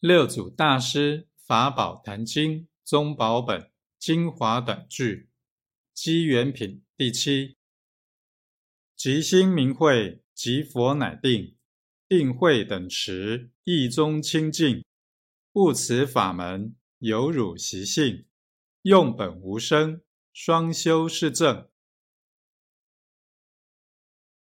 [0.00, 5.30] 六祖大师《法宝坛经》宗宝本精华短句，
[5.94, 7.56] 机缘品第七。
[8.94, 11.56] 即心明慧，即佛乃定，
[12.06, 14.84] 定慧等持，意中清净，
[15.50, 18.26] 不辞法门，有辱习性，
[18.82, 21.70] 用本无生，双修是正。